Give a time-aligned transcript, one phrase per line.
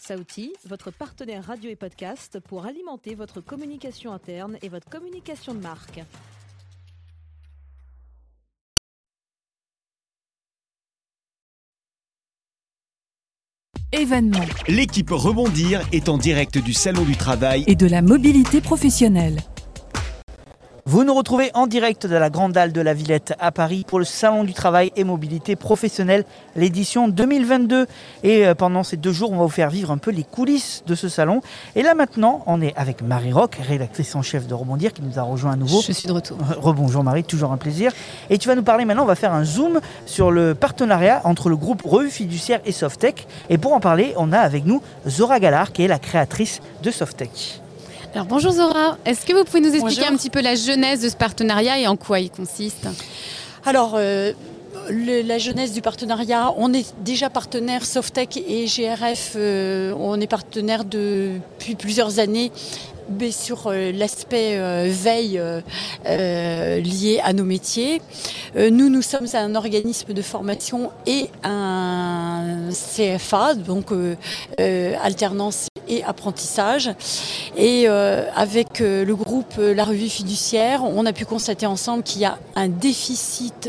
[0.00, 5.60] Saouti, votre partenaire radio et podcast pour alimenter votre communication interne et votre communication de
[5.60, 6.00] marque.
[13.92, 17.64] Événement L'équipe Rebondir est en direct du Salon du Travail.
[17.66, 19.40] et de la mobilité professionnelle.
[20.86, 23.98] Vous nous retrouvez en direct de la Grande Halle de la Villette à Paris pour
[23.98, 26.24] le Salon du Travail et Mobilité Professionnelle,
[26.56, 27.86] l'édition 2022.
[28.22, 30.82] Et euh, pendant ces deux jours, on va vous faire vivre un peu les coulisses
[30.86, 31.42] de ce salon.
[31.76, 35.18] Et là maintenant, on est avec Marie Rock, rédactrice en chef de Rebondir, qui nous
[35.18, 35.82] a rejoint à nouveau.
[35.82, 36.38] Je suis de retour.
[36.58, 37.92] Rebonjour Marie, toujours un plaisir.
[38.30, 41.50] Et tu vas nous parler maintenant, on va faire un zoom sur le partenariat entre
[41.50, 43.26] le groupe Revue Fiduciaire et Softec.
[43.50, 46.90] Et pour en parler, on a avec nous Zora Gallard, qui est la créatrice de
[46.90, 47.60] Softec.
[48.14, 50.12] Alors bonjour Zora, est-ce que vous pouvez nous expliquer Bonjour.
[50.14, 52.88] un petit peu la genèse de ce partenariat et en quoi il consiste?
[53.64, 54.32] Alors, euh,
[54.88, 60.26] le- la jeunesse du partenariat, on est déjà partenaire Softec et GRF, euh, on est
[60.26, 62.50] partenaire depuis plusieurs années.
[63.18, 65.40] Mais sur euh, l'aspect euh, veille
[66.06, 68.00] lié à nos métiers.
[68.56, 73.86] Nous, nous sommes un organisme de formation et un CFA, donc
[75.02, 76.90] alternance et apprentissage.
[77.56, 82.04] Et euh, avec euh, le groupe euh, La Revue Fiduciaire, on a pu constater ensemble
[82.04, 83.68] qu'il y a un déficit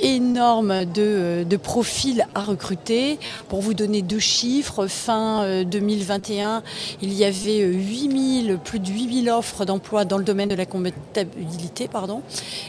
[0.00, 3.18] énorme de, de profils à recruter.
[3.48, 6.62] Pour vous donner deux chiffres, fin euh, 2021,
[7.02, 10.66] il y avait euh, 8000, plus de 8000 offres d'emploi dans le domaine de la
[10.66, 11.88] comptabilité.
[11.88, 12.22] Pardon.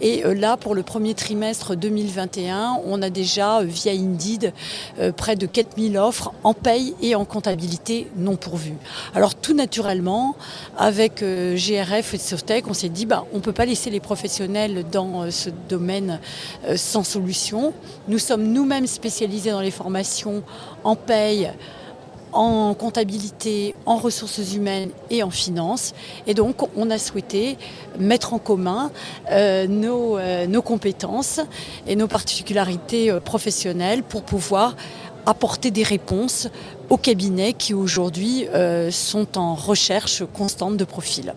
[0.00, 4.52] Et là, pour le premier trimestre 2021, on a déjà, via Indeed,
[5.16, 8.76] près de 4000 offres en paye et en comptabilité non pourvues.
[9.14, 10.36] Alors tout naturellement,
[10.76, 14.00] avec euh, GRF et Softec, on s'est dit, bah, on ne peut pas laisser les
[14.00, 16.20] professionnels dans euh, ce domaine
[16.66, 17.72] euh, sans solution.
[18.08, 20.42] Nous sommes nous-mêmes spécialisés dans les formations
[20.84, 21.50] en paye,
[22.32, 25.94] en comptabilité, en ressources humaines et en finance.
[26.26, 27.56] Et donc, on a souhaité
[28.00, 28.90] mettre en commun
[29.68, 30.18] nos,
[30.64, 31.38] compétences
[31.86, 34.74] et nos particularités professionnelles pour pouvoir
[35.26, 36.48] apporter des réponses
[36.90, 41.34] aux cabinets qui aujourd'hui euh, sont en recherche constante de profils.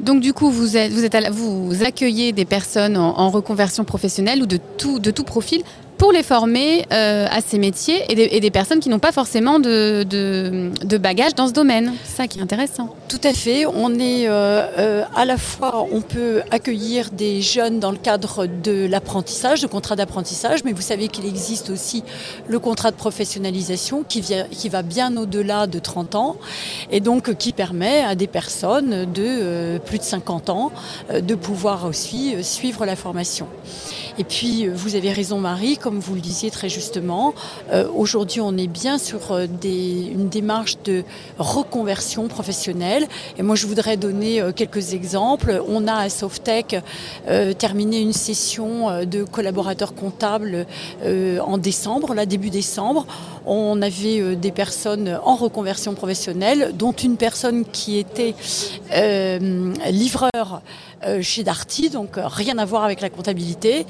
[0.00, 0.92] Donc du coup, vous, êtes,
[1.30, 5.62] vous, accueillez des personnes en, en reconversion professionnelle ou de tout, de tout profil
[6.00, 10.06] pour les former euh, à ces métiers et des, personnes qui n'ont pas forcément de,
[10.96, 11.92] bagages dans ce domaine.
[12.04, 12.96] C'est ça qui est intéressant.
[13.08, 13.66] Tout à fait.
[13.66, 18.46] On est euh, euh, à la fois, on peut accueillir des jeunes dans le cadre
[18.46, 22.02] de l'apprentissage, de contrat d'apprentissage, mais vous savez qu'il existe aussi
[22.48, 26.36] le contrat de professionnalisation qui, vient, qui va bien au-delà de 30 ans
[26.90, 30.72] et donc qui permet à des personnes de plus de 50 ans
[31.12, 33.48] de pouvoir aussi suivre la formation.
[34.18, 37.34] Et puis, vous avez raison, Marie, vous le disiez très justement.
[37.72, 41.04] euh, Aujourd'hui, on est bien sur euh, des, une démarche de
[41.38, 43.06] reconversion professionnelle.
[43.38, 45.62] Et moi, je voudrais donner euh, quelques exemples.
[45.68, 46.76] On a à Softec
[47.28, 50.66] euh, terminé une session de collaborateurs comptables
[51.04, 53.06] en décembre, là, début décembre.
[53.46, 58.34] On avait des personnes en reconversion professionnelle, dont une personne qui était
[59.90, 60.62] livreur
[61.22, 63.86] chez Darty, donc rien à voir avec la comptabilité.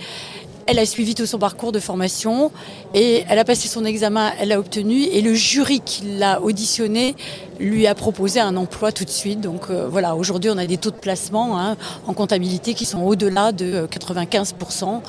[0.67, 2.53] Elle a suivi tout son parcours de formation
[2.95, 7.15] et elle a passé son examen, elle l'a obtenu et le jury qui l'a auditionné
[7.61, 9.41] lui a proposé un emploi tout de suite.
[9.41, 11.77] Donc euh, voilà, aujourd'hui on a des taux de placement hein,
[12.07, 15.01] en comptabilité qui sont au-delà de euh, 95%.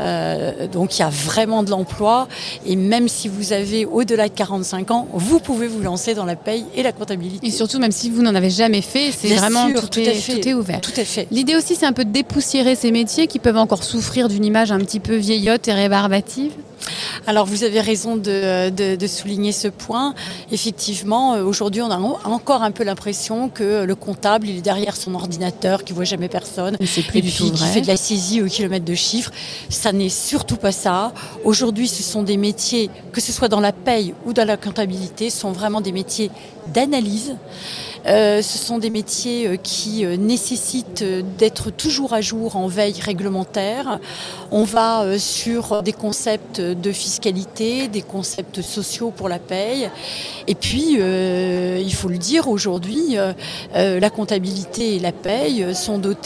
[0.00, 2.28] Euh, donc il y a vraiment de l'emploi
[2.66, 6.36] et même si vous avez au-delà de 45 ans, vous pouvez vous lancer dans la
[6.36, 7.46] paye et la comptabilité.
[7.46, 10.08] Et surtout, même si vous n'en avez jamais fait, c'est vraiment sûr, tout, tout est,
[10.08, 10.40] à fait.
[10.40, 10.80] tout est ouvert.
[10.80, 11.26] Tout à fait.
[11.30, 14.72] L'idée aussi, c'est un peu de dépoussiérer ces métiers qui peuvent encore souffrir d'une image
[14.72, 16.52] un petit peu vieillotte et rébarbative.
[17.26, 20.14] Alors vous avez raison de, de- de souligner ce point.
[20.50, 24.62] Effectivement, euh, aujourd'hui, on a en- encore un peu l'impression que le comptable, il est
[24.62, 27.80] derrière son ordinateur, qui voit jamais personne, c'est plus et du puis tout qui fait
[27.82, 29.30] de la saisie au kilomètre de chiffres.
[29.68, 31.12] Ça n'est surtout pas ça.
[31.44, 35.30] Aujourd'hui, ce sont des métiers, que ce soit dans la paye ou dans la comptabilité,
[35.30, 36.30] sont vraiment des métiers
[36.72, 37.36] d'analyse.
[38.06, 41.04] Euh, ce sont des métiers euh, qui euh, nécessitent
[41.38, 43.98] d'être toujours à jour en veille réglementaire.
[44.50, 49.90] On va sur des concepts de fiscalité, des concepts sociaux pour la paye.
[50.48, 55.98] Et puis, euh, il faut le dire, aujourd'hui, euh, la comptabilité et la paye sont
[55.98, 56.16] de-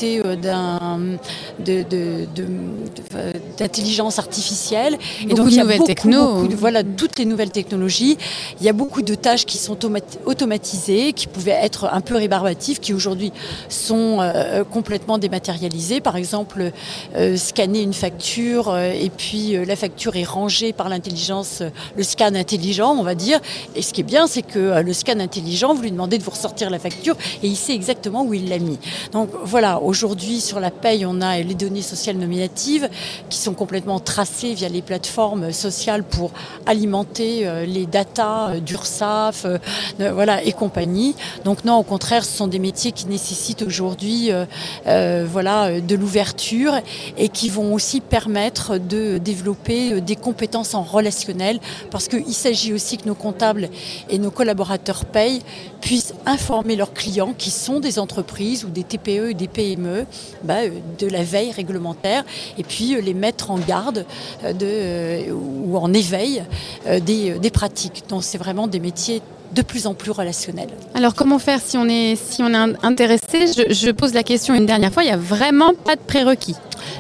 [3.59, 4.99] d'intelligence artificielle.
[5.29, 6.33] Beaucoup de il y a nouvelles beaucoup, techno.
[6.35, 8.17] beaucoup de- voilà, toutes les nouvelles technologies.
[8.61, 12.17] Il y a beaucoup de tâches qui sont automat- automatisées, qui pouvaient être un peu
[12.17, 13.33] rébarbatives, qui aujourd'hui
[13.69, 16.01] sont euh, complètement dématérialisées.
[16.01, 16.73] Par exemple,
[17.17, 21.63] euh, scanner une facture euh, et puis la facture est rangée par l'intelligence,
[21.97, 23.41] le scan intelligent, on va dire.
[23.75, 26.31] Et ce qui est bien, c'est que le scan intelligent, vous lui demandez de vous
[26.31, 28.79] ressortir la facture et il sait exactement où il l'a mis.
[29.13, 32.89] Donc voilà, aujourd'hui sur la paye, on a les données sociales nominatives
[33.31, 36.33] qui sont complètement tracées via les plateformes sociales pour
[36.67, 39.47] alimenter les datas d'URSAF,
[39.99, 41.15] voilà et compagnie.
[41.45, 44.47] Donc non, au contraire, ce sont des métiers qui nécessitent aujourd'hui euh,
[44.87, 46.73] euh, voilà, euh, de l'ouverture
[47.19, 51.61] et qui vont aussi permettre de développer des compétences en relationnel
[51.91, 53.69] parce qu'il s'agit aussi que nos comptables
[54.09, 55.43] et nos collaborateurs payent
[55.81, 60.07] puissent informer leurs clients qui sont des entreprises ou des TPE et des PME
[60.43, 60.67] bah,
[60.99, 62.25] de la veille réglementaire
[62.57, 64.07] et puis les mettre en garde
[64.43, 66.43] de, ou en éveil
[66.87, 68.05] des, des pratiques.
[68.09, 69.21] Donc c'est vraiment des métiers
[69.55, 70.69] de plus en plus relationnels.
[70.95, 73.47] Alors comment faire si on est, si on est in- intéressé?
[73.57, 76.57] Je, je pose la question une dernière fois, il n'y a vraiment pas de prérequis.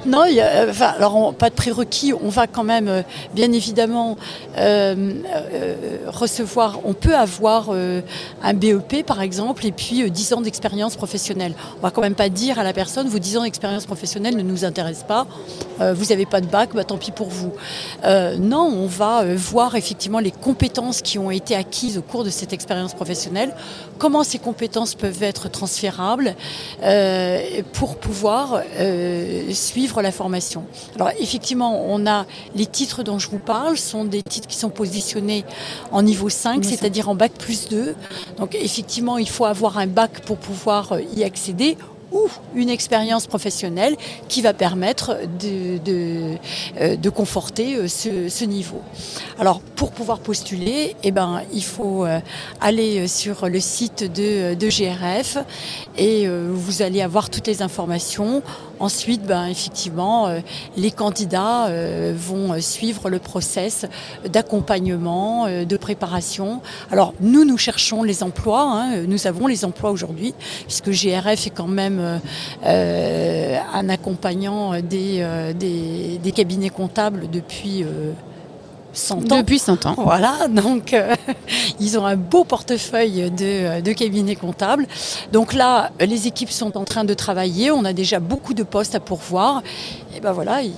[0.06, 2.12] Non, euh, alors pas de prérequis.
[2.12, 3.02] On va quand même, euh,
[3.35, 4.17] bien évidemment,
[4.58, 5.14] euh,
[6.08, 6.81] recevoir.
[6.85, 11.55] On peut avoir un BEP par exemple, et puis euh, 10 ans d'expérience professionnelle.
[11.79, 14.43] On va quand même pas dire à la personne vos 10 ans d'expérience professionnelle ne
[14.43, 15.26] nous intéressent pas.
[15.79, 17.52] Vous n'avez pas de bac, bah, tant pis pour vous.
[18.05, 22.52] Non, on va voir effectivement les compétences qui ont été acquises au cours de cette
[22.52, 23.55] expérience professionnelle.
[23.99, 26.35] Comment ces compétences peuvent être transférables
[27.73, 29.52] pour pouvoir euh,
[29.85, 30.65] suivre la formation.
[30.95, 34.71] Alors effectivement, on a les titres dont je vous parle sont des titres qui sont
[34.71, 35.45] positionnés
[35.93, 37.95] en niveau 5, c'est-à-dire en bac plus 2.
[38.39, 41.77] Donc effectivement, il faut avoir un bac pour pouvoir euh, y accéder
[42.15, 43.97] ou une expérience professionnelle
[44.29, 46.39] qui va permettre de,
[46.81, 48.81] euh, conforter euh, ce, niveau.
[49.39, 52.21] Alors pour pouvoir postuler, eh ben, il faut euh,
[52.61, 55.39] aller sur le site de, GRF
[55.99, 58.43] et vous allez avoir toutes les informations.
[58.81, 60.29] Ensuite, ben, effectivement,
[60.77, 61.69] les candidats
[62.15, 63.87] vont suivre le process
[64.27, 66.61] d'accompagnement, de préparation.
[66.91, 68.73] Alors nous, nous cherchons les emplois.
[68.73, 69.03] hein.
[69.07, 70.35] Nous avons les emplois aujourd'hui,
[70.67, 72.19] puisque GRF est quand même euh,
[72.65, 77.85] euh, un accompagnant des, euh, des, cabinets comptables depuis
[78.94, 79.38] 100 ans.
[79.38, 79.94] Depuis 100 ans.
[79.99, 81.14] Voilà, donc euh,
[81.81, 84.87] ils ont un beau portefeuille de, de cabinets comptables.
[85.32, 87.70] Donc là, les équipes sont en train de travailler.
[87.70, 89.62] On a déjà beaucoup de postes à pourvoir.
[90.17, 90.73] Et ben voilà, il,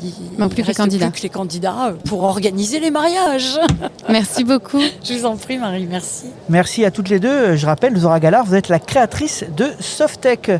[0.48, 1.10] plus les reste candidats.
[1.10, 3.58] plus que les candidats pour organiser les mariages.
[4.08, 4.80] Merci beaucoup.
[5.04, 6.26] Je vous en prie, Marie, merci.
[6.48, 7.56] Merci à toutes les deux.
[7.56, 10.50] Je rappelle, Zora Gallard, vous êtes la créatrice de Softech.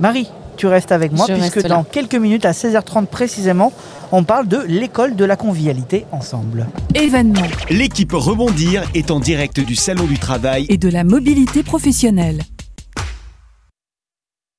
[0.00, 1.84] Marie, tu restes avec moi Je puisque dans là.
[1.90, 3.72] quelques minutes, à 16h30 précisément,
[4.12, 6.66] on parle de l'école de la convivialité ensemble.
[6.94, 12.42] Événements L'équipe Rebondir est en direct du Salon du Travail et de la mobilité professionnelle.